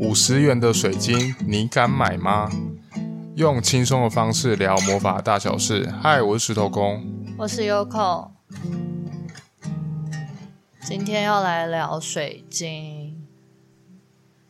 [0.00, 2.48] 五十元的水晶，你敢买吗？
[3.34, 5.92] 用轻松的方式聊魔法大小事。
[6.00, 7.04] 嗨，我是石头公，
[7.36, 8.30] 我是 Yoko。
[10.82, 13.26] 今天要来聊水晶，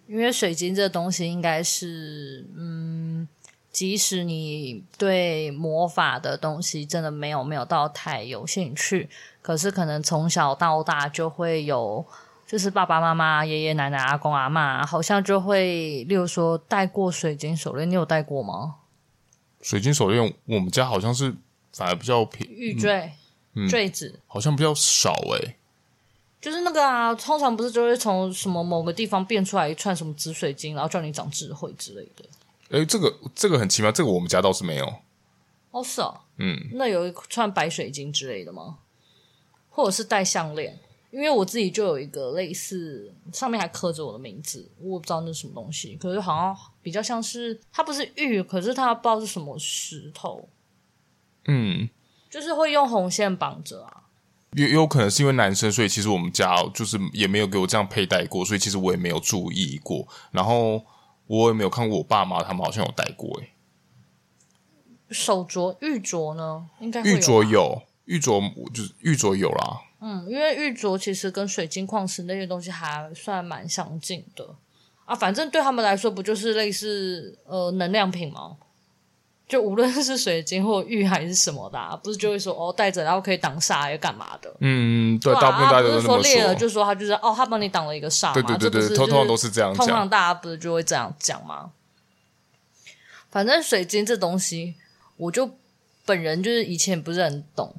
[0.06, 3.26] 因为水晶这东西应该是，嗯，
[3.72, 9.08] 即使你对魔法的东西真的没有没有到太有兴趣，
[9.40, 12.04] 可是可能从小到大就会有。
[12.48, 18.77] 就是爸爸妈妈、爷爷奶奶、阿公阿妈，好像就会，例如说戴过水晶手链，你有戴过吗？
[19.60, 21.37] 水晶手链，我们家好像是
[21.74, 23.12] 反而比较便宜，玉坠、
[23.52, 25.56] 嗯、坠子，好像比较少诶。
[26.40, 32.24] 就是那个啊，通常不是就会从什么某个地方变出来一串什么紫水晶，然后叫你长智慧之类的。
[32.70, 34.87] 诶，这个这个很奇妙，这个我们家倒是没有。
[35.70, 38.78] 哦，是哦，嗯，那有一串白水晶之类的吗？
[39.68, 40.78] 或者是戴项链？
[41.10, 50.48] 因为我自己就有一个类似，上面还刻着我的名字，我不知道那是什么东西，可是好像比较像是它不是玉，可是它不知道是什么石头，
[51.46, 51.88] 嗯，
[52.28, 54.04] 就是会用红线绑着啊。
[54.52, 60.82] 也有可能是因为男生，所以其实我们家就是也没有给我这样佩戴过，所以其实我也没有注意过，然后
[61.26, 63.50] 我也没有看过我爸妈他们好像有戴过诶。
[65.10, 66.66] 手镯玉镯呢？
[66.81, 69.81] 应该玉镯有玉镯，就是玉镯有啦。
[70.00, 74.47] 嗯，因为玉镯其实跟水晶矿石那些东西还算蛮相近的
[75.05, 78.56] 啊，反正对他们来说不就是类似呃能量品吗？
[79.49, 84.55] 就无论是水晶或玉还是什么的，啊，不是就会说哦戴着然后可以挡煞，又干嘛的？
[84.60, 88.33] 嗯，对，对啊，大部分大家都不是说裂了，就说他就是哦，他帮你挡了一个煞嘛。
[88.34, 89.87] 对对对对，就是，通常都是这样讲。
[89.87, 91.71] 通常大家不是就会这样讲吗？
[93.31, 94.75] 反正水晶这东西，
[95.16, 95.50] 我就
[96.05, 97.75] 本人就是以前不是很懂。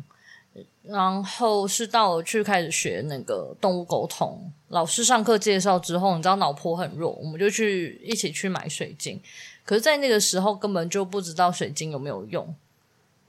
[0.84, 9.22] 然后是到了去开始学那个动物沟通，老师上课介绍之后，你知道脑波很弱，我们就去一起去买水晶。
[9.64, 12.56] 可是，在那个时候根本就不知道水晶有没有用，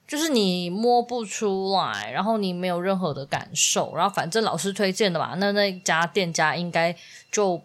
[0.07, 6.97] 就是你摸不出来，然后你没有任何的感受，然后反正老师推荐的嘛，那那家店家应该
[7.31, 7.61] 就。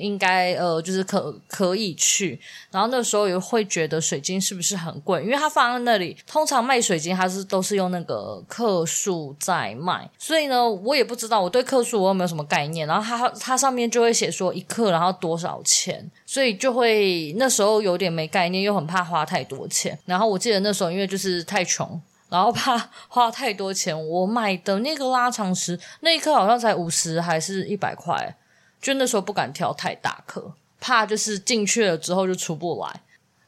[0.00, 2.40] 应该呃，就是可可以去，
[2.70, 5.22] 然后那时候也会觉得水晶是不是很贵？
[5.22, 12.88] 因为它放在那里，通常卖水晶它是都是用那个克数在卖，所以呢，我也不知道我对克数我有没有什么概念。
[12.88, 19.98] 然后它它上面就会写说一克然后多少钱，所以就会那时候有点没概念，又很怕花太多钱。
[20.06, 22.78] 然后我记得那时候因为就是太穷，然后怕
[23.08, 28.36] 花太多钱，我买的那个拉长石那一颗好像才五十还是一百块。
[28.80, 33.00] 就那时候不敢挑太大颗，怕就是进去了之后就出不来，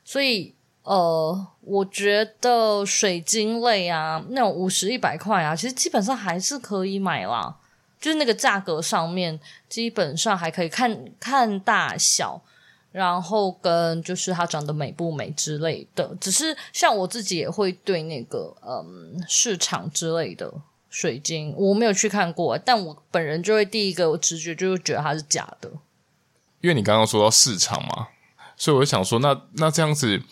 [0.04, 7.56] 所以呃，我觉得水晶类啊，那种五十一百块啊，其实基本上还是可以买啦。
[8.00, 9.38] 就是那个价格上面，
[9.68, 12.42] 基本上还可以看看大小，
[12.90, 16.12] 然后跟就是它长得美不美之类的。
[16.20, 20.52] 只是像我自己也会对那个嗯市场之类的。
[20.92, 25.72] 水晶我没有去看过，但我本人就会第一个我直觉就是觉得它是假的。
[26.60, 28.08] 因为你刚刚说到市场嘛，
[28.56, 30.22] 所以我就想说，那那这样子，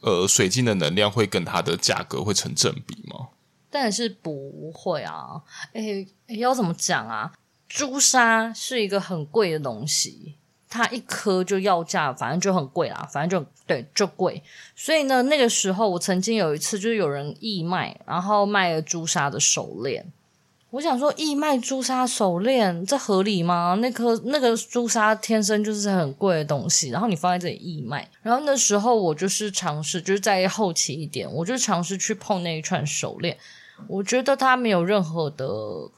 [0.00, 3.28] 呃，水晶的能量会跟它的价格会成正比吗？
[3.68, 5.42] 但是不会啊，
[5.74, 7.34] 诶，要怎么讲啊？
[7.68, 10.36] 朱砂是一个很贵的东西。
[10.68, 14.42] 它一颗就要价，反正就很贵啦，反正就对，就贵。
[14.74, 20.12] 所以呢，那个时候我曾经有一次，就是有人义卖，然后卖了朱砂的手链。
[20.70, 23.78] 我想说，义卖朱砂手链，这合理吗？
[23.80, 28.06] 那颗那个朱砂天生就是很贵的东西，然后你放在这里义卖。
[28.20, 33.38] 然后那时候我就是尝试，就是在后期一点，我就尝试去碰那一串手链。
[33.88, 35.46] 我觉得它没有任何的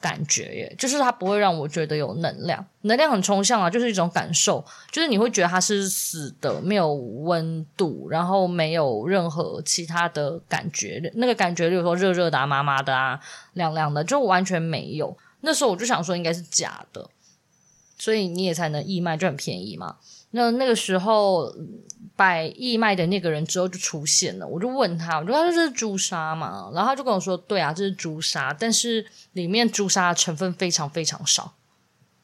[0.00, 13.21] 感觉耶，就是它不会让我觉得有能量，能量很抽象啊，就是一种感受，就是你会觉得它是死的，没有温度，然后没有任何其他的感觉，那个感觉，比如说热热的啊、麻麻的啊、
[13.55, 15.17] 凉凉的，就完全没有。
[15.41, 17.09] 那时候我就想说应该是假的，
[17.97, 19.97] 所以你也才能义卖，就很便宜嘛。
[20.30, 21.54] 那那个时候
[22.14, 26.70] 摆义卖的那个人之后就出现了，我就问他，我就说这是朱砂嘛？
[26.75, 31.54] 然后他就跟我说，对啊，这是朱砂，但是里面朱砂的成分非常非常少，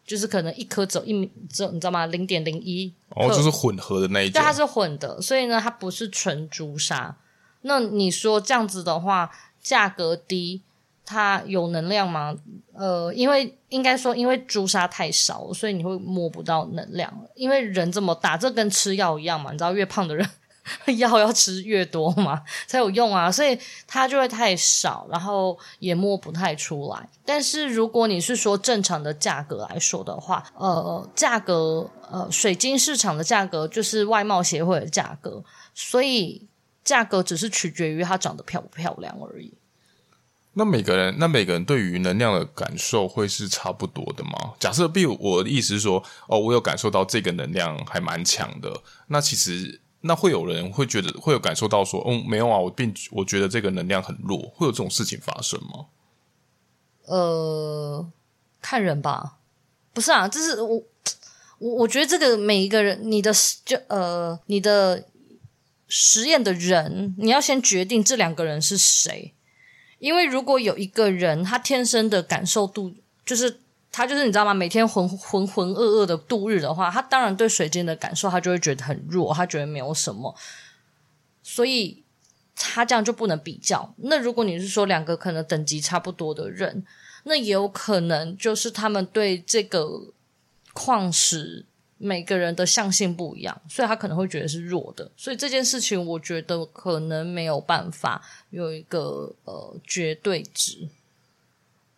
[0.04, 2.04] 就是可能一颗走一米，这你知道吗？
[2.06, 7.16] 零点零一，哦，就是混合的那一种，对，它是混的，所以呢，它不是纯朱砂。
[7.62, 9.30] 那你说这样子的话，
[9.62, 10.62] 价格低。
[11.04, 12.34] 它有能量吗？
[12.72, 17.12] 呃，因为应该说，因为朱砂太少，所以你会摸不到能量。
[17.34, 20.28] 因为人这么大，这跟吃药一样嘛，你知道，越胖的人
[20.98, 23.56] 药要吃越多嘛 才有用啊，所以
[23.86, 27.08] 它就会太少，然后也摸不太出来。
[27.24, 36.48] 但是如果你是说正常的价格来说的话，呃，价格呃，水晶市场的价格就是外贸协会的价格，所以
[36.82, 39.54] 价格只是取决于它长得漂不漂亮而已。
[40.56, 44.54] 那每个人，那每个人对于能量的感受会是差不多的吗？
[44.60, 55.86] 假设，比如我的意思是说，哦，我有感受到这个能量还蛮强的，那其实那会有人会觉得会有感受到说，嗯，没有啊，我并我觉得这个能量很弱，会有这种事情发生吗？
[57.06, 58.06] 呃，
[58.62, 59.38] 看人吧，
[59.92, 60.82] 不是啊，这是我
[61.58, 63.32] 我我觉得这个每一个人，你的
[63.64, 65.08] 就呃，你的
[65.88, 69.34] 实验的人，你要先决定这两个人是谁。
[70.04, 73.58] 因为如果有一个人，他天生的感受度就是
[73.90, 74.52] 他就是你知道吗？
[74.52, 80.36] 每天浑浑浑噩噩的度日的话，他当然对水晶的感受他就会觉得很弱，他觉得没有什么，
[81.42, 82.02] 所以
[82.54, 83.94] 他这样就不能比较。
[83.96, 86.84] 那如果你是说两个可能等级差不多的人，
[87.22, 90.12] 那也有可能就是他们对这个
[90.74, 91.64] 矿石。
[92.04, 95.10] 每个人的相性不一样，所以他可能会觉得是弱的。
[95.16, 98.20] 所以这件事情，我觉得可能没有办法
[98.50, 100.86] 有一个呃绝对值，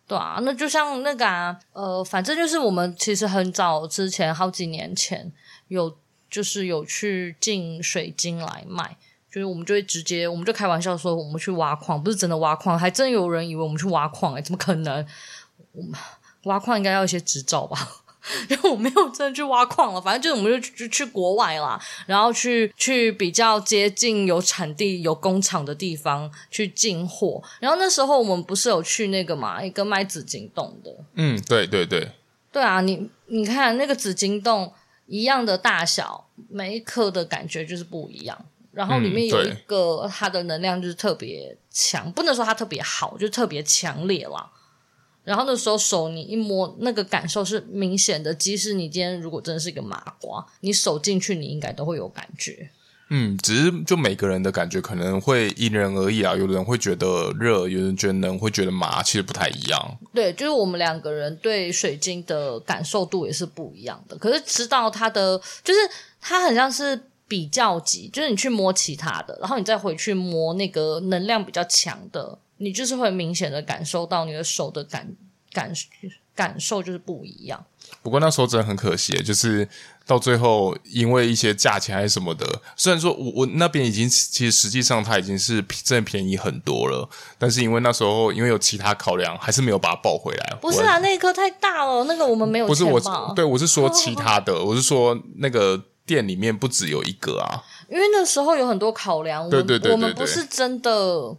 [0.07, 0.39] 对啊。
[0.43, 5.29] 那就像那个啊，呃，反正就是我们其实很早之前，好几年前
[5.67, 5.97] 有
[6.29, 8.95] 就是有去进水晶来卖，
[9.29, 15.05] 就是我们就会直接，我们就开玩笑说我们去挖矿，不是真的挖矿，还真有人以为我们去挖矿，欸，怎么可能？
[15.73, 15.99] 我们
[16.43, 17.77] 挖矿应该要一些执照吧？
[18.49, 27.41] 因为我没有真的去挖矿了，反正就是我们就去去国外啦，然后去去比较接近有产地、有工厂的地方去进货。
[27.59, 30.95] 然后那时候我们不是有去那个嘛，一个卖紫晶洞的。
[31.15, 32.11] 嗯，对对对，
[32.51, 34.73] 对啊，你你看那个紫晶洞
[35.05, 38.37] 一样的大小，每一颗的感觉就是不一样。
[38.71, 44.47] 然后里面有一个它的能量就是特别强，不能说它特别好，就特别强烈啦。
[45.27, 48.33] 然后那时候手你一摸，那个感受是明显的。
[48.33, 52.69] 即使你今天如果真的是一个麻瓜，你手进去，你应该都会有感觉。
[53.09, 56.33] 嗯，只是就每个人的感觉可能会因人而异啊。
[56.33, 59.97] 有的人会觉得热，有人觉得冷，会觉得麻，其实不太一样。
[60.13, 64.17] 对，就是我们两个人对水晶的感受度也是不一样的。
[64.17, 65.79] 可是知道它的，就是
[66.21, 66.97] 它很像是
[67.27, 72.39] 比较级，就是你去摸其他的，然后你再回去摸那个能量比较强的。
[72.57, 75.15] 你就是会明显的感受到你的手的感
[75.51, 75.71] 感
[76.35, 77.65] 感受就是不一样。
[78.03, 79.67] 不过那时候真的很可惜，就是
[80.05, 82.45] 到最后因为一些价钱还是什么的，
[82.75, 90.57] 虽然说我我那边已经其实实际上它已经是真的便宜很多了，但是因为那时候因为有其他考量，还是没有把它抱回来。
[90.61, 92.67] 不是啊，那一颗太大了，那个我们没有。
[92.67, 92.99] 不是我，
[93.35, 97.63] 对，我是说其 他的，我是说那个店里面不只有一个啊。
[97.89, 101.37] 因为那时候有很多考量，对对对，对，对，我们不是真的。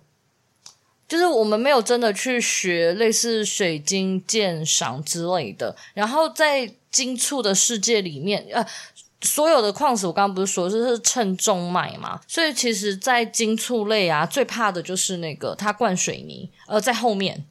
[1.09, 8.65] 就是我们没有真的去学类似水晶鉴赏之类的，然后在金簇的世界里面，呃，
[9.23, 12.21] 所有的矿石我刚刚不是说就是称重卖嘛？
[12.29, 17.47] 所以其实，在金簇类啊，最怕的就是那个它灌水泥，呃，在后面，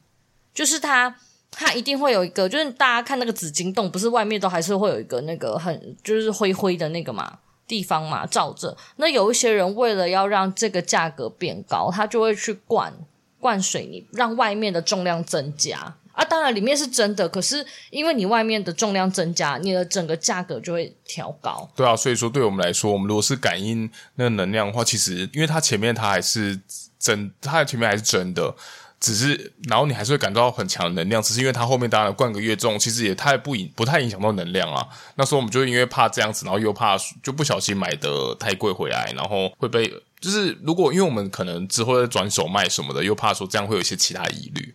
[0.54, 1.16] 就是它
[1.50, 8.76] 它一定会有一个，就是大家看那个紫晶洞，不是外面都还是会有一个那个很就是灰灰的那个嘛地方嘛罩着。
[8.96, 12.92] 那有一些人为了要让这个价格变高，他就会去灌。
[13.40, 16.24] 灌水泥，让外面的重量增加啊！
[16.24, 21.68] 当然里面是真的，可是因为你外面的重量增加，你的整个价格就会调高。
[21.76, 26.60] 对啊，所以说对我们来说，我们如果是感应那个能量的话，其实因为它前面它还是
[26.98, 28.52] 真，它的前面还是真的，
[29.00, 34.86] 只是然后你还是会感到很强的能量，只是因为它后面当然灌个越重，其实也太不影不太影响到能量啊。
[35.14, 39.92] 那时候我们就因为怕这样子，然后又怕就不小心买的太贵回来，然后会被。
[40.20, 44.74] 就是如果因为我们可能之后再转手卖什么的，又怕说这样会有一些其他疑虑，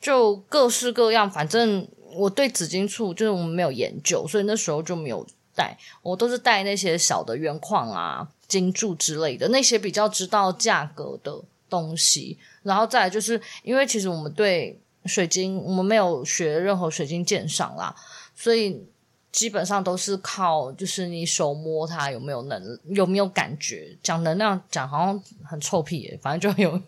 [0.00, 1.30] 就各式各样。
[1.30, 1.86] 反正
[2.16, 5.24] 我对紫晶簇就是我们没有研究，所以那时候就没有
[5.54, 5.78] 带。
[6.02, 12.36] 我都是带那些小的原矿啊、金柱之类的那些比较知道价格的东西。
[12.62, 17.94] 然后再来就是因为其实我们对水晶，我们没有学任何水晶鉴赏啦，
[18.34, 18.84] 所以。
[19.32, 23.96] 基本上都是靠，就是你手摸它有没有能，有没有感觉。
[24.02, 26.82] 讲能量讲好像很臭屁耶，反正就有，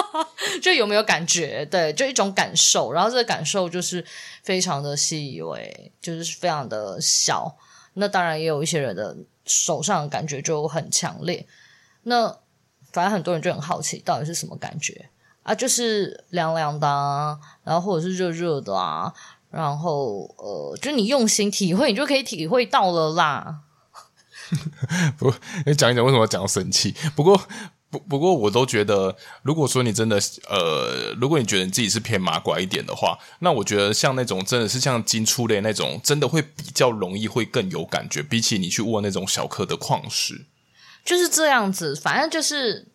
[0.62, 2.90] 就有没有感觉，对，就一种感受。
[2.90, 4.02] 然后这个感受就是
[4.42, 7.54] 非常的细微，就是非常的小。
[7.92, 11.46] 那当然也有一些人的手上感觉就很强烈。
[12.04, 12.34] 那
[12.92, 15.08] 反正很多人就很好奇，到底是什么感觉
[15.42, 15.54] 啊？
[15.54, 19.12] 就是凉凉的啊，然后或者是热热的啊。
[19.50, 23.60] 然后，呃，就你用心体会，你就可以体会到了啦。
[25.18, 25.32] 不，
[25.66, 26.94] 你讲一讲为什么要讲到生气？
[27.14, 27.40] 不过。
[27.92, 30.18] 不不过，我都觉得，如果说你真的
[30.48, 40.46] 呃，如果你觉得你自己是偏麻瓜一点的话，那我觉得像那种真的是像金触类那种，真的会比较容易会更有感觉，比起你去握那种小颗的矿石，
[41.04, 41.94] 就是这样子。
[41.96, 42.86] 反正就是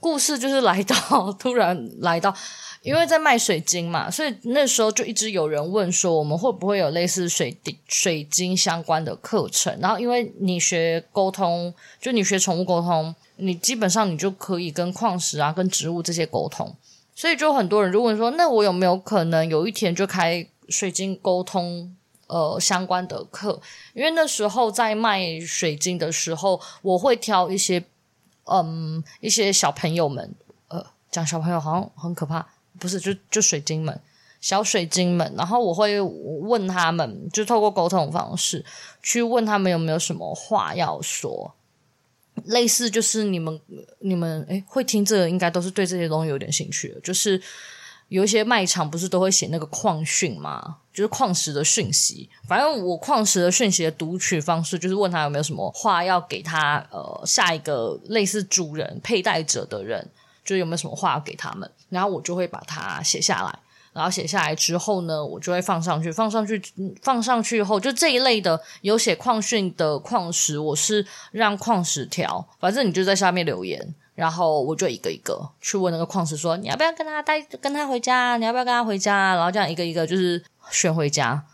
[0.00, 2.34] 故事就是来到 突然来到，
[2.82, 9.78] 因为在卖水晶嘛，所以那时候就一直有人问说，我们会不会有类似水晶水晶相关的课程？
[9.80, 13.14] 然后因为你学沟通，就你学宠物沟通。
[13.36, 16.72] 你基本上你就可以跟矿石啊、跟植物这些沟通，
[17.16, 23.60] 所以就很多人就问说，那我有没有可能有一天就开水晶沟通呃相关的课？
[23.92, 27.84] 因为那时候在卖水晶的时候，我会挑一些
[28.44, 30.34] 嗯一些小朋友们，
[30.68, 32.46] 呃，讲小朋友好像很可怕，
[32.78, 34.00] 不是就就水晶们，
[34.40, 38.64] 小水晶们，然后我会问他们，就透过沟通方式
[39.02, 41.54] 去问他们有没有什么话要说。
[42.46, 43.60] 类似就是你们
[44.00, 47.00] 你们诶会听这个，应该都是对这些东西有点兴趣的。
[47.00, 47.40] 就是
[48.08, 50.78] 有一些卖场不是都会写那个矿讯吗？
[50.94, 52.30] 就是矿石的讯息。
[52.48, 60.08] 反正我矿石的讯息的读取方式，就是问他有没有什么话要给他呃下一个类似主人佩戴者的人，
[60.44, 63.58] 就有没有什么话要给他们，然后我就会把它写下来。
[63.92, 66.60] 然后写下来之后呢，我就会放上去，放上去，
[67.00, 78.36] 放上去后，就这一类的有写矿讯的矿石，我是让矿石条，反正你就在下面留言，然后我就一个一个去问那个矿石说，你要不要跟他带，跟他回家？
[78.36, 79.36] 你要不要跟他回家？
[79.36, 81.44] 然后这样一个一个就是选回家。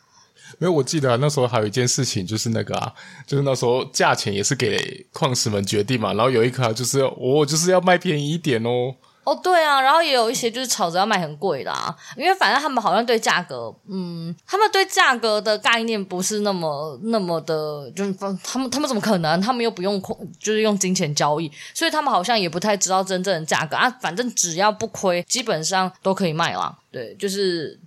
[0.59, 2.93] 没有，我记得那时候还有一件事情，就是那个啊，
[3.27, 8.95] 就是那时候价钱也是给矿石们决定嘛，然后有一颗就是我就是要卖便宜一点哦。
[9.23, 19.41] 哦，对啊，然后也有一些就是吵着要卖很贵的啊，因为反正他们好像对价格，嗯，他们对价格的概念不是那么那么的，就是他们他们怎么可能？
[19.41, 20.03] 他们又不用
[20.41, 23.89] 就是用金钱交易，所以他们好像也不太知道真正的价格啊。
[24.01, 26.77] 反正只要不亏，基本上都可以卖啦。
[26.91, 27.79] 对，就是。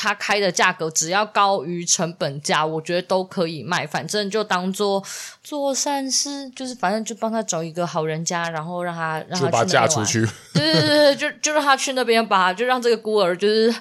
[0.00, 3.84] 他开的价格只要高于成本价，我觉得都可以卖。
[3.84, 5.02] 反正就当做
[5.42, 9.52] 做善事，就是反正就帮他找一个好人家，然后让他让他去那边玩。
[9.52, 10.24] 就把嫁出去。
[10.54, 13.74] 对对对对，就就让他去那边吧，就让这个孤儿就是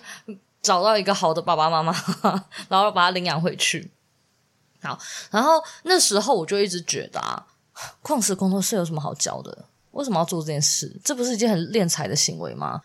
[0.63, 1.93] 找到一个好的爸爸妈妈，
[2.67, 3.91] 然后把他领养回去。
[4.81, 4.97] 好，
[5.29, 7.45] 然后那时候我就一直觉得啊，
[8.01, 9.65] 矿石工作室有什么好教的？
[9.91, 10.99] 为什么要做这件事？
[11.03, 12.81] 这不是一件很敛财的行为吗？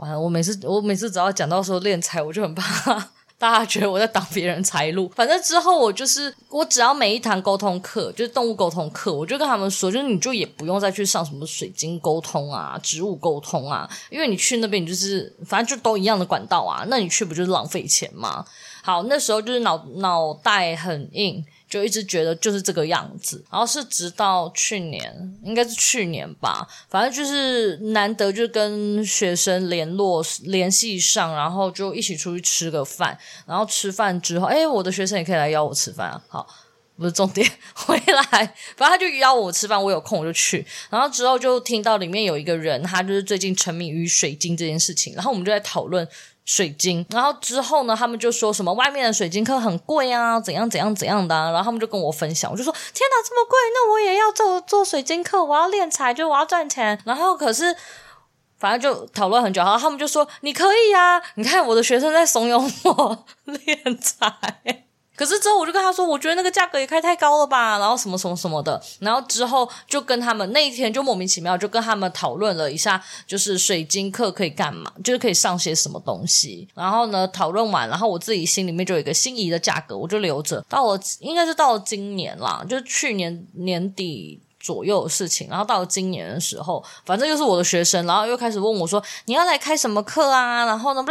[0.00, 5.08] 完了，我每次我每次只要讲到说练财，我就很怕 大家觉得我在挡别人财路。
[5.16, 18.44] 反正之后我就是，我只要每一堂沟通课，就是动物沟通课，我就跟他们说，就是你就也不用再去上什么水晶沟通啊、植物沟通啊，因为你去那边，你就是反正就都一样的管道啊，那你去不就是浪费钱吗？
[18.82, 21.44] 好，那时候就是脑脑袋很硬。
[21.70, 36.46] 就一直觉得就是这个样子，然后是直到去年，应该是去年吧，反正就是难得就跟学生联络联系上，然后就一起出去吃个饭，然后吃饭之后，哎，我的学生也可以来邀我吃饭啊，好，
[36.98, 46.08] 不是重点， 回来，反正他就邀我吃饭，我有空我就去，然后之后就听到里面有一个人，他就是最近沉迷于水晶这件事情，然后我们就在讨论。
[46.50, 57.00] 水晶，然后之后呢，他们就说什么外面的水晶课很贵啊，怎样怎样怎样的，然后他们就跟我分享，我就说天哪，这么贵，那我也要做做水晶课，我要练财，就我要赚钱。
[57.04, 57.72] 然后可是
[58.58, 64.89] 反正就讨论很久，然后他们就说你可以啊，你看我的学生在怂恿我 练财。
[65.20, 76.66] 可是之后我就跟他说，我觉得那个价格也开太高了吧，然后什么什么什么的，然后之后就跟他们那一天就莫名其妙就跟他们讨论了一下，就是水晶课可以干嘛，就是可以上些什么东西。
[76.74, 80.64] 然后呢，讨论完，然后我自己心里面就有一个心仪的价格，我就留着。
[80.70, 84.40] 到了应该是到了今年啦，就是去年年底。
[84.60, 91.02] 左右的事情，然后到了今年的时候，反正又是我的学生，然后又开始问我说：“你要来开什么课啊？”然后呢，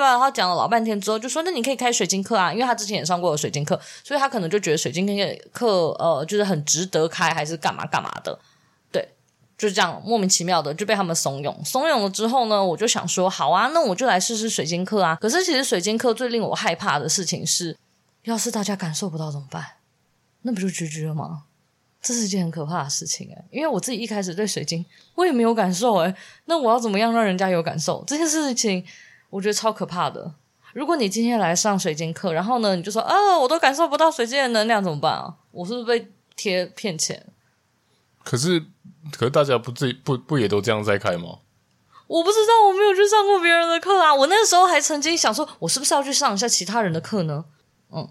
[0.00, 5.06] 然后讲了老半天之后，就说：“那你可以开水晶课啊，因为他之前也上过水晶课，所以他可能就觉得水晶
[5.52, 8.36] 课呃就是很值得开，还是干嘛干嘛的。”
[8.90, 9.08] 对，
[9.56, 17.76] 就这样莫名其妙的就被他们怂恿，怂恿了之后呢，我就想说：“好啊，那我就来试试水晶课啊。”可是其实水晶课最令我害怕的事情是，
[18.24, 19.64] 要是大家感受不到怎么办？
[20.42, 21.44] 那不就 GG 了吗？
[22.02, 26.14] 这是一件很可怕的事情诶，因为我自己一开始对水晶我也没有感受诶，
[26.46, 28.02] 那我要怎么样让人家有感受？
[28.06, 28.84] 这件事情
[29.28, 30.34] 我觉得超可怕的。
[30.72, 35.34] 如果你今天来上水晶课，然后呢，你就说啊，我都感受不到水晶的能量，怎么办啊？
[35.50, 37.26] 我是不是被贴骗钱？
[38.22, 38.60] 可是，
[39.12, 41.40] 可是大家不自己不不也都这样在开吗？
[42.06, 44.14] 我不知道，我没有去上过别人的课啊。
[44.14, 47.44] 我那时候还曾经想说，我是不是要去上一下其他人的课呢？
[47.92, 48.08] 嗯。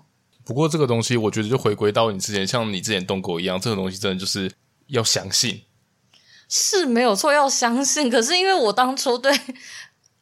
[0.50, 4.52] 不过这个东西，我觉得就回归到你之前，像你之前动过一样，这个东西真的就是
[4.88, 5.62] 要相信，
[6.50, 8.10] 是没有错，要相信。
[8.10, 9.32] 可是因为我当初对，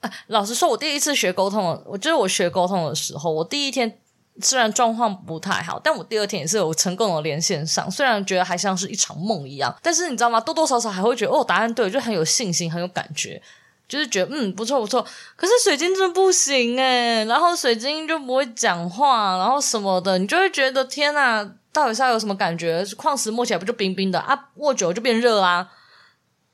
[0.01, 3.99] 呃， 老实说，我第一次学沟通，我就是我学沟通的时候，我第一天。
[4.39, 7.89] 虽然状况不太好，但我第二天也是有成功的连线上。
[7.89, 10.39] 虽然觉得还像是一场梦一样，但是你知道吗？
[10.39, 13.41] 多多少少还会觉得哦，答案对，就很有信心，很有感觉，
[13.87, 15.05] 就是觉得嗯，不错不错。
[15.35, 22.85] 可是水晶真的不行诶，然后水晶就不会讲话，然后什么的，你就会觉得天哪，到底是要有什么感觉？
[22.95, 24.49] 矿石摸起来不就冰冰的啊？
[24.55, 25.69] 握久了就变热啊，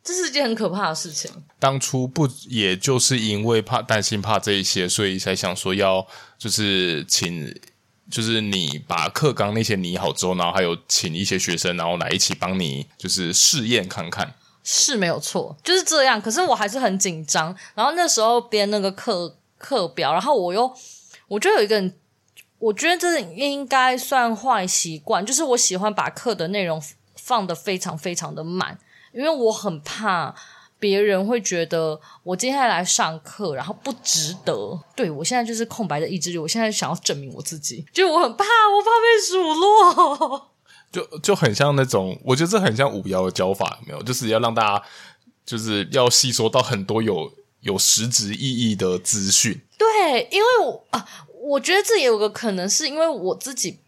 [0.04, 1.32] 这是一件很可怕的事情。
[1.60, 6.06] 当初不也就是因为怕担心怕这一些，所以才想说要
[6.38, 7.54] 就是请。
[8.12, 16.22] 就是你把课纲那些拟好之后，然后还有请一些学生，然后来一起帮你，就是试验看看，是没有错，就是这样。
[16.22, 17.56] 可是我还是很紧张。
[17.76, 20.74] 然后那时候编那个课课表，然后我又，
[21.28, 21.92] 我就有一个，
[22.60, 26.82] 我觉得这应该算坏习惯，就是我喜欢把课的内容
[27.16, 28.80] 放得非常非常的满，
[29.12, 30.34] 因为我很怕。
[30.80, 34.78] 别人会觉得我今天来上课，然后不值得。
[34.94, 40.52] 对，我现在就是空白的意志力，我现在想要证明我自己，就我很怕，我怕被数落，
[40.94, 44.02] 就就很像那种，我觉得这很像五幺的教法，有没有？
[44.04, 44.84] 就是要让大家，
[45.46, 49.60] 就是要吸收到很多有有实质意义的资讯。
[49.78, 51.06] 对，因为我啊，
[51.42, 53.80] 我觉得这也有个可能，是因为我自己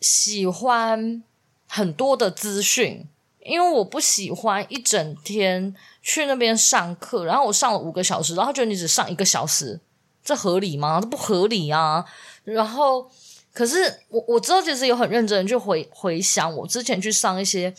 [0.00, 1.22] 喜欢
[1.68, 3.06] 很多的资讯。
[3.46, 9.78] 因为我不喜欢一整天去那边上课，然后我上了五个小时，然后觉得你只上一个小时，
[10.24, 10.98] 这合理吗？
[10.98, 12.02] 这不合理啊！
[12.44, 13.10] 然后，
[13.54, 17.72] 可是我我知道，其实有很认真的去回回想我之前去上一些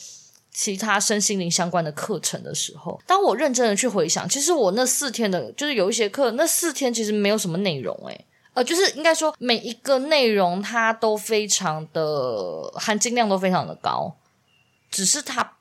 [0.51, 14.15] 其他身心灵相关的课程的时候，当我认真的去回想，其实我那四天的，就是有一些课，那四天其实没有什么内容，诶，呃，就是应该说每一个内容它都非常的含金量都非常的高，
[14.89, 15.51] 只是它。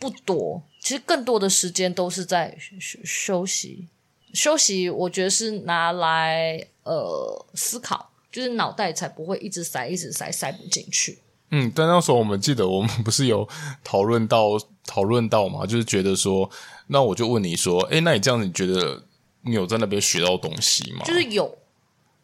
[0.00, 3.86] 不多，其实更多的时间都是在休休息。
[4.32, 11.18] 休息，我觉得是拿来呃思考，就是脑袋才不会一直塞、一直塞、塞不进去。
[11.50, 13.48] 嗯，但那时候我们记得，我们 不是有
[13.82, 14.50] 讨论到
[14.86, 16.48] 讨论到嘛，就是觉得说，
[16.86, 19.02] 那我就问你说，诶，那你这样子，你觉得
[19.42, 21.04] 你有在那边学到东西吗？
[21.04, 21.58] 就是有，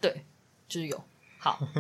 [0.01, 0.25] 对，
[0.69, 1.03] 就是有。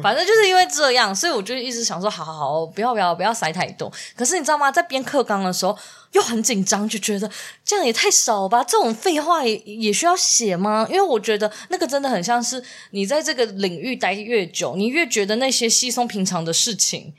[0.02, 3.90] 反正就是因为这样，所以我就一直想说，好好好，不要不要不要塞太多。
[4.16, 4.70] 可是你知道吗？
[4.70, 5.76] 在编课纲的时候
[6.12, 7.31] 又很紧张，就觉得
[7.64, 8.62] 这样也太少吧？
[8.62, 10.87] 这种废话也也需要写吗？
[10.90, 17.14] 因为我觉得那个真的很像是你在这个领域待越久，你越觉得那些稀松平常的事情。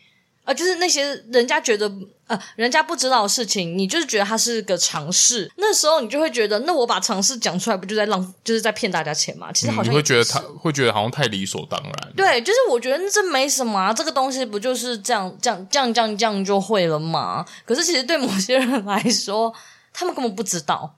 [0.47, 1.91] 啊，就是那些人家觉得
[2.27, 5.51] 呃，人家不知道的事情，你就是觉得它是个尝试。
[5.57, 9.51] 那时候你就会觉得，那我把尝试讲出来，不就在浪，就是在骗大家钱吗？
[9.51, 12.13] 其实好像、嗯、你会觉得他会觉得好像太理所当然。
[12.15, 17.45] 对，就是我觉得这没什么啊，这个东西不就是这样这样这样这样这样就会了吗？
[17.65, 19.53] 可是其实对某些人来说，
[19.91, 20.95] 他们根本不知道。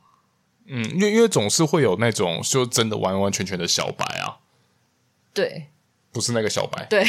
[0.68, 4.38] 嗯，因为因为总是会有那种就真的完完全全的小白啊。
[5.34, 5.70] 对。
[6.12, 7.06] 不是那个小白，对，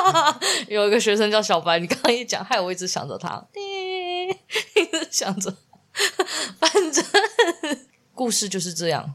[0.68, 1.78] 有一个学生叫小白。
[1.78, 5.54] 你刚刚一讲，害我一直想着他， 一直想着。
[6.60, 7.04] 反正
[8.14, 9.14] 故事就是这样，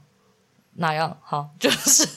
[0.77, 1.19] 哪样？
[1.23, 2.07] 好， 就是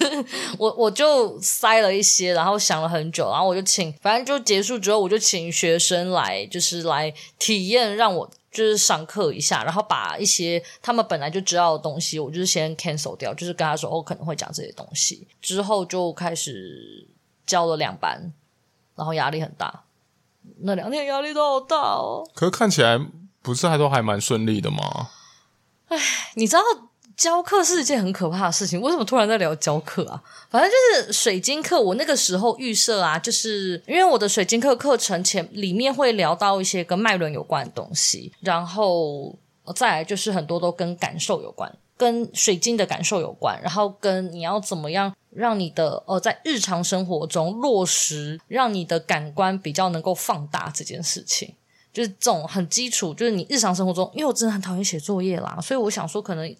[0.59, 17.07] 我我就塞了一些，然后想了很久，然后我就请，反正就结束之后，我就请学生来，就是来体验，让我就是上课一下，然后把一些他们本来就知道的东西，我就是先 cancel 掉，就是跟他说，我可能会讲这些东西，之后就开始。
[17.47, 18.33] 教了两班，
[18.97, 19.85] 然后压力很大，
[20.61, 22.27] 那两天压力都好大哦。
[22.35, 22.99] 可是看起来
[23.43, 25.11] 不是还都还蛮顺利的吗？
[25.89, 25.99] 唉，
[26.37, 26.63] 你知道
[27.17, 28.81] 教课是一件很可怕的事情。
[28.81, 30.23] 为什么突然在聊教课啊？
[30.51, 39.35] 反正就是水晶课，我那个时候预设啊，就是因为我的水晶课课程前里面会聊到一些跟脉轮有关的东西，然后
[39.75, 41.73] 再来就是很多都跟感受有关。
[41.97, 51.55] 跟水晶的感受有关，然后跟你要怎么样让你的呃在日常生活中落实，让你的感官比较能够放大这件事情，
[51.93, 56.57] 就是这种很基础，就是你日常生活中，因为我真的很讨厌写作业啦，所以我想说可能。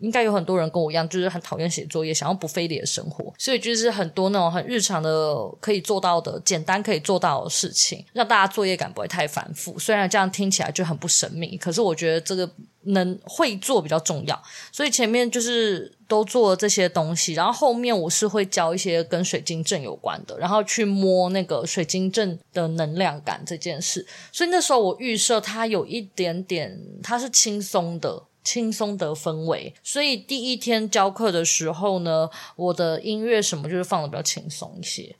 [0.00, 9.78] 应该有很多人跟我一样，就是很讨厌写作业，想要不费力的生活，所以就是很多那种很日常的可以做到的、简单可以做到的事情，让大家作业感不会太繁复。
[9.78, 12.48] 虽然这样听起来就很不神秘，可是我觉得这个
[12.82, 14.40] 能会做比较重要。
[14.70, 24.06] 所以前面就是都做了这些东西，然后后面我是会教一些跟水晶阵有关的，然后去摸那个水晶阵的能量感这件事。
[24.30, 28.22] 所以那时候我预设它有一点点，它是轻松的。
[28.48, 35.14] 轻松的氛围，所以第一天教课的时候呢，我的音乐什么就是放的比较轻松一些，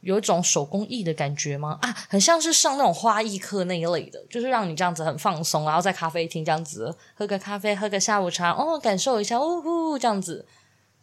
[0.00, 1.78] 有一种手工艺的感觉吗？
[1.82, 10.44] 啊，很像是上那种花艺课那一类的，就是让你这样子很放松，然后在咖啡厅这样子喝个咖啡，喝个下午茶，哦，感受一下，呜呼，这样子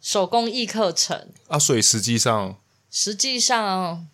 [0.02, 1.58] 手工艺课程啊。
[1.58, 2.58] 所以实际上，
[2.90, 4.06] 实际上。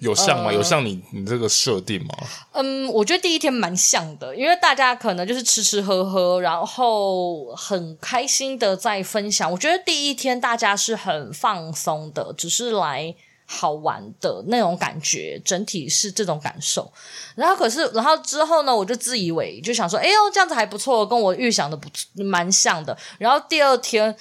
[0.00, 0.46] 有像吗？
[0.46, 2.14] 呃、有像你你这个设定吗？
[2.52, 9.50] 嗯，我觉得第一天蛮像的，因为大家可能就是吃吃喝喝，然后很开心的在分享。
[9.50, 13.14] 我觉得第一天大家是很放松的，只是来
[13.46, 16.92] 好玩的那种感觉，整体是这种感受。
[17.34, 21.88] 然后可是，然后之后呢，我就自以为就想说，哎呦，这样子还不错，跟我预想的不
[22.22, 22.96] 蛮像的。
[23.18, 24.14] 然后第二天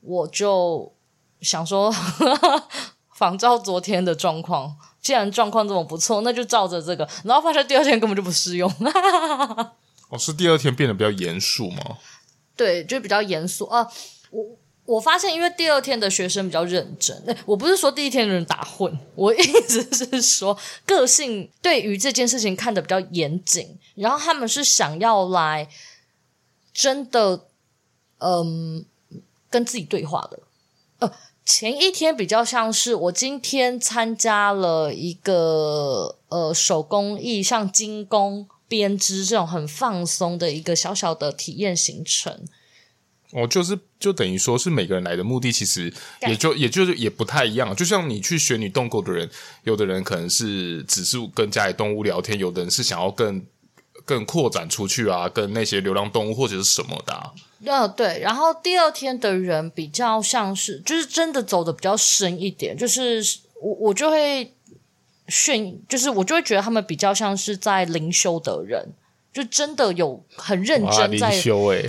[0.00, 0.92] 我就
[1.40, 1.94] 想说。
[3.20, 7.06] 仿照昨天的状况，既然状况这么不错，那就照着这个。
[7.22, 8.66] 然后发现第二天根本就不适用。
[10.08, 11.98] 哦，是第二天变得比较严肃吗？
[12.56, 13.86] 对，就比较严肃啊。
[14.30, 14.42] 我
[14.86, 17.14] 我发现，因为第二天的学生比较认真。
[17.26, 20.56] 诶，我不是说第一天的人打混，我一直是说
[20.86, 25.68] 个性对于这件事情看得比较严谨，然后他们是想要来
[26.72, 27.44] 真的，
[28.16, 28.86] 嗯，
[29.50, 30.40] 跟自己对话的，
[31.00, 31.12] 呃。
[31.52, 42.44] 前一天比较像是我今天参加了一个呃手工艺，像精工编织这种很放松的一个小小的体验行程。
[43.32, 45.92] 哦，就是就等于说是每个人来的目的其实
[46.28, 47.74] 也就也就是也不太一样。
[47.74, 49.28] 就像你去学你动构的人，
[49.64, 53.44] 有的人可能是只是跟家里动物聊天，有的人是想要更
[54.04, 57.32] 更扩展出去啊，跟那些流浪动物或者是什么的啊。
[57.64, 63.22] 呃，对，然后第二天的人比较像是，就是真的走的比较深一点，就是
[63.60, 64.54] 我我就会
[65.28, 68.88] 炫，就是我就会觉得他们比较像是在灵修的人，
[69.32, 71.82] 就真的有很认真在灵修哎，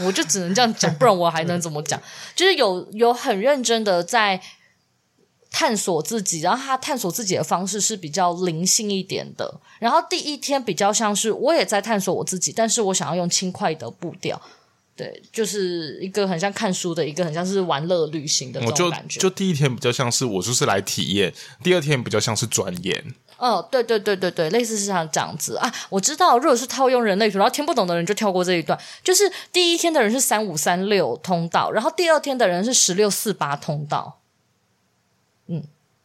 [0.00, 2.00] 我就只能这样讲，不然我还能怎么讲？
[2.34, 4.40] 就是有有很认真的在
[5.56, 9.60] 探索自己，然后他探索自己的方式是比较灵性一点的。
[9.78, 14.42] 然后第一天比较像是我也在探索我自己，但是我想要用轻快的步调。
[14.96, 19.20] 对，就是一个很像看书的，一个很像是玩乐旅行的这种感觉。
[19.20, 23.14] 就，就第一天比较像是我就是来体验，第二天比较像是钻研。
[23.36, 25.72] 哦，对对对对对，类似是像这样子啊。
[25.88, 28.76] 我知道，如果是套用人类图，然后听不懂的人就跳过这一段。
[29.04, 34.18] 就是第一天的人是三五三六通道，然后第二天的人是十六四八通道。
[35.46, 35.62] 嗯。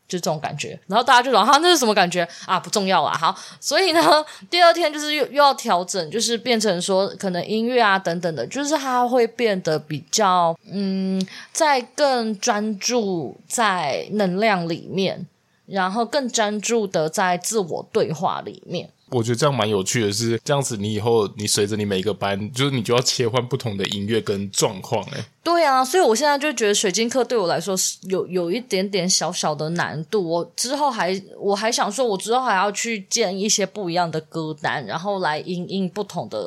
[0.10, 2.60] 就这种感觉，然后大家就说：“哈，那是什么感觉啊？
[2.60, 4.02] 不重要啊。”好，所以呢，
[4.50, 11.24] 第二天就是又又要调整，就是变成说可能音乐啊等等的，就是它会变得比较嗯，
[11.54, 15.28] 在更专注在能量里面，
[15.68, 18.90] 然后更专注的在自我对话里面。
[19.12, 25.24] 我觉得这样蛮有趣的是，这样子你以后你随着你每一个班，就是你就要切换不同的音乐跟状况，诶。
[25.44, 30.24] 对啊，所以我现在就觉得水晶课对我来说是有有一点点小小的难度。
[30.28, 36.40] 我之后还我还想说，我之后还要去建一些不一样的歌单，然后来应应不同的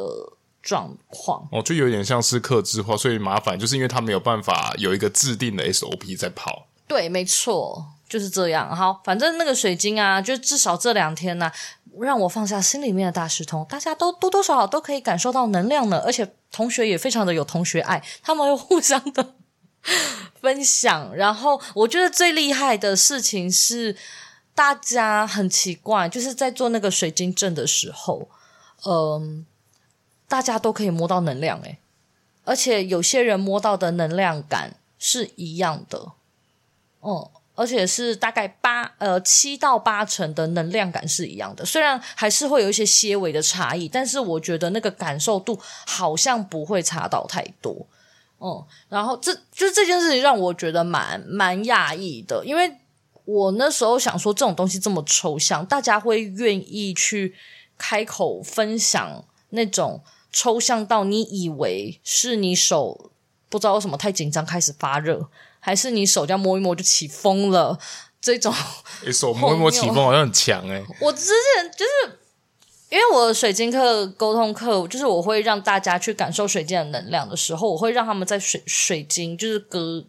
[0.62, 1.46] 状况。
[1.51, 6.66] 哦，就有点像是客制化，所以麻烦就是因为他没有办法有一个制定的 SOP 在跑。
[6.87, 8.77] 对，没错，就是这样。
[8.77, 11.51] 好，反正那个水晶啊，就至少这两天呢、
[11.98, 19.35] 让我放下心里面的大石头，大家都多多少少都可以感受到能量呢，而且同学也非常的有同学爱，他们又互相的
[20.42, 21.16] 分享。
[21.16, 23.96] 然后我觉得最厉害的事情是，
[24.55, 28.29] 大家很奇怪，就是在做那个水晶阵的时候，
[28.85, 29.46] 嗯，
[30.29, 31.79] 大家都可以摸到能量，诶，
[32.44, 36.12] 而且有些人摸到的能量感是一样的，
[37.01, 37.31] 嗯。
[37.62, 47.87] 而且是大概八呃七到八成的能量感是一样的，虽然还是会有一些些微的差异，但是我觉得那个感受度好像不会差到太多。
[48.40, 52.79] 嗯，然后这就这件事情让我觉得蛮蛮讶异的，因为
[53.25, 57.37] 我那时候想说这种东西这么抽象，大家会愿意去
[57.79, 63.12] 开口分享那种抽象到你以为是你手
[63.48, 65.29] 不知道为什么太紧张开始发热。
[65.64, 67.79] 还是你手这样摸一摸就起风了？
[68.20, 68.53] 这种，
[69.07, 70.85] 你手摸一摸起风好像很强诶。
[71.01, 72.18] 我之前就是
[72.88, 80.05] 因为我的水晶课沟通课，就是我会让大家去感受水晶的能量的时候，我会让他们在水水晶，就是隔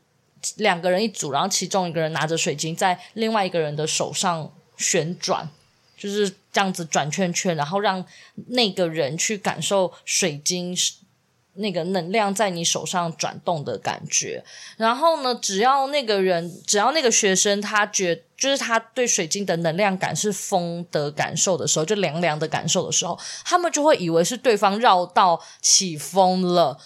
[0.57, 5.47] 两个人一组，然后其中一个人拿着水晶在另外一个人的手上旋转，
[5.95, 8.03] 就是这样子转圈圈，然后让
[8.47, 10.75] 那个人去感受水晶。
[11.55, 14.43] 那个能量在你手上转动的感觉，
[14.77, 26.79] 然后呢，只要那个人，只要那个学生他觉，就是他对水晶的能量感是风的感受的时候，就凉凉的感受的时候，他们就会以为是对方绕道起风了。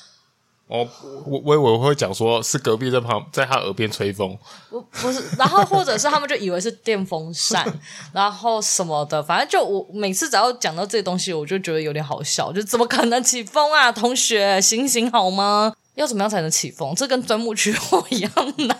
[0.67, 0.85] 哦，
[1.25, 4.37] 我我以为我会讲说是隔壁在旁在他耳边吹风，
[4.69, 7.65] 不不是，然后或者是他们就以为是电风扇，
[8.13, 13.91] 然后什么的，反正就我每次只要讲到这些东西，我就觉得有点好笑，就怎么可能起风啊？
[13.91, 15.73] 同学，醒醒好吗？
[15.95, 16.93] 要怎么样才能起风？
[16.93, 18.77] 这跟钻木取火一样难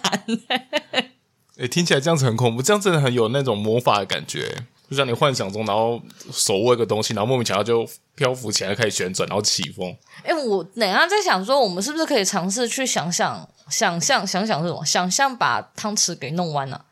[0.50, 1.12] 哎、欸
[1.60, 1.68] 欸！
[1.68, 4.66] 听起来这样子很恐怖，这样真的很有那种魔法的感觉。
[4.90, 9.96] 就像你幻想中，然后手握一个东西，然后莫名其妙就漂浮起来，开始旋转，然后起风。
[10.24, 16.86] 哎、我等下在想说，我们是不是可以尝试去想象、想象、想想这种想象把汤匙给弄弯了？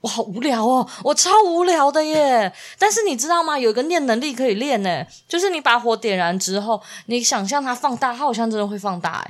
[0.00, 2.52] 我好无聊哦，我超无聊的耶！
[2.78, 3.58] 但是你知道吗？
[3.58, 9.24] 有一个念能力可以练呢，就是你把火点燃之后，你想象它放大，它好像真的会放大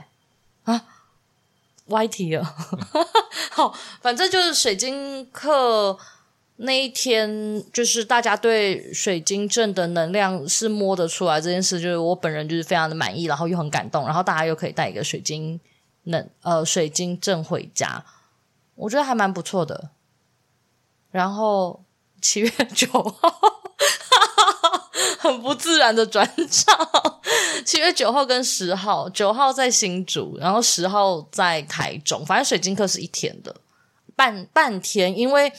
[0.65, 0.85] 哎啊！
[1.89, 2.55] 歪题了，
[3.51, 5.99] 好，反正就是水晶课。
[6.65, 15.59] 那一天，就是大家对水晶阵的能量是摸得出来这件事，就是我本人就是非常的满意，然后又很感动，然后大家又可以带一个水晶
[16.05, 18.05] 能呃水晶阵回家，
[18.77, 19.91] 我觉得还蛮不错的。
[21.11, 21.83] 然后
[22.21, 23.61] 七月九号，
[25.19, 27.21] 很不自然的转场。
[27.65, 33.57] 七月九号跟十号，九号在新竹，然后十号在台中，反正水晶课是一天的，
[34.15, 35.53] 半半天，因为。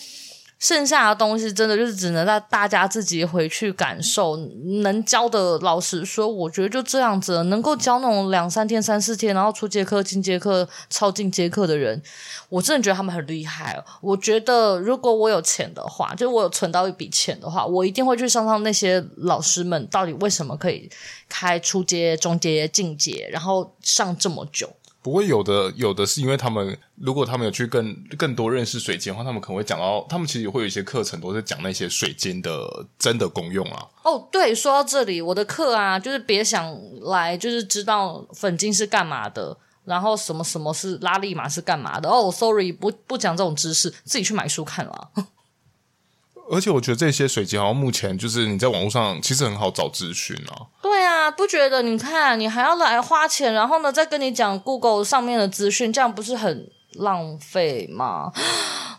[0.64, 4.38] 剩下的东西真的就是只能让大家自己回去感受。
[4.82, 7.44] 能教的，老实说，我觉得就这样子。
[7.44, 12.02] 能够教那种两三天、三四天，然后出节课、进节课、超进节课的人，
[12.48, 13.78] 我真的觉得他们很厉害。
[14.00, 20.90] 我觉得如果我有钱的话，就我有存到一笔钱的话，我一定会去上上那些老师们到底为什么可以
[21.28, 24.70] 开初阶、中阶、进阶，然后上这么久。
[25.04, 33.86] 不过有的有的是因为他们，如果他们有去更更多认识水晶的话，他们可能会讲到，他们其实会有一些课程都是讲那些水晶的真的功用啊。
[34.04, 42.10] 哦，对，说到这里，我的课啊，就是别想来，就是知道粉晶是干嘛的，然后什么什么是拉力玛是干嘛的。
[42.10, 45.10] 哦，sorry，不不讲这种知识，自己去买书看了。
[46.54, 50.68] 而且我觉得这些水晶好像目前就是你在网络上其实很好找资讯啊。
[50.82, 51.82] 对啊，不觉得？
[51.82, 58.32] 你看，你还要来花钱，然后呢，再跟你讲 Google 上面的资讯，这样不是很浪费吗？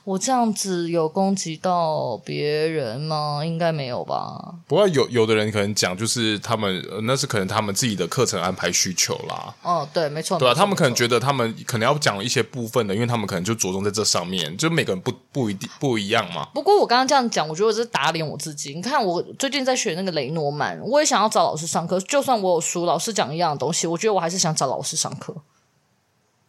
[0.04, 3.40] 我这样子有攻击到别人吗？
[3.42, 4.38] 应该没有吧。
[4.68, 9.54] 不过有有的人可能讲，就是他们、呃、那是可能他们自己的课程安排需求啦。
[9.62, 10.38] 哦，对，没错。
[10.38, 16.48] 对啊，他们可能觉得他们可能要讲一些部分的，因为他们可能就着重在这上面，就每个人不不一定不一样嘛。
[16.52, 18.74] 不过我刚刚这样讲，我觉得我是打脸我自己。
[18.74, 21.98] 你看，我最近在学那个雷诺曼，我也想要找老师上课。
[22.00, 25.34] 就算我有书，老师讲一样的东西，我觉得我还是想找老师上课。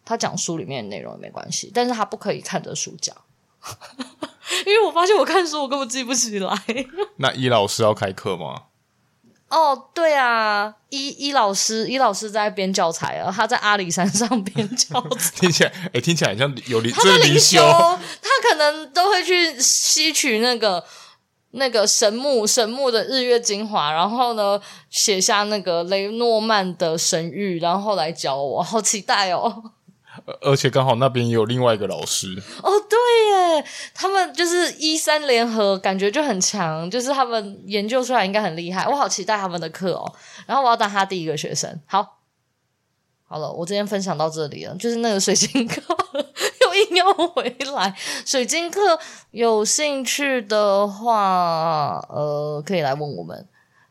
[0.06, 3.14] 他讲书里面的内容也没关系，但是他不可以看着书讲。
[4.64, 6.56] 因为我发现我看书我根本记不起来。
[7.16, 8.62] 那伊老师要开课吗？
[9.48, 15.30] 哦，对啊，伊伊老师，伊老师在编教材啊，他在阿里山上编教材。
[15.40, 20.84] 听起来，哎、欸，听起来很像有灵，他在灵修，他可能都会去吸取那个
[21.52, 29.72] 那个神木神木的日月精华，然后呢，写下那个雷诺曼的神谕，然后来教我，好期待哦。
[30.40, 32.28] 而且刚好那边也有另外一个老师
[32.62, 32.98] 哦，对
[33.56, 40.12] 耶，他们就是一三联合，感觉就很强，就是他们研究出来应该很厉害，我好期待他们的课哦。
[40.46, 41.80] 然后我要当他第一个学生。
[41.86, 42.18] 好，
[43.26, 45.82] 好了，我今天分享到这里了，就是那个水晶课
[46.60, 48.98] 又硬要回来，水晶课
[49.30, 53.48] 有兴趣的话，呃，可以来问我们。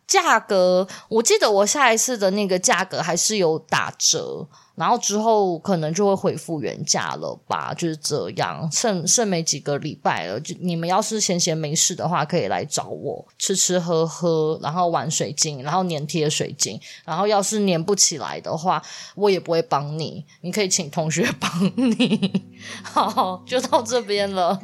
[0.07, 8.69] 价格，我记得我下一次的那个价格还是有打折，然后之后可能就会恢复原价了吧，就是这样。
[8.71, 16.79] 剩剩没几个礼拜了，就你们要是闲闲没事的话，可以来找我吃吃喝喝，然后玩水晶，然后粘贴水晶。
[17.05, 18.81] 然后要是粘不起来的话，
[19.15, 22.43] 我也不会帮你，你可以请同学帮你。
[22.83, 24.59] 好，就到这边了。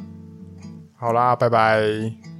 [0.95, 2.30] 好啦，拜拜。